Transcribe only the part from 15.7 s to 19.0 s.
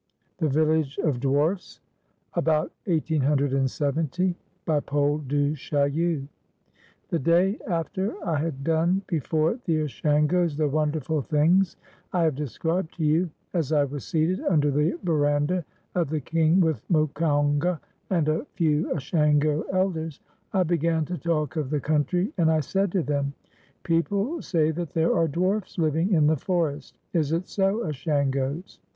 of the king with Mokounga and a few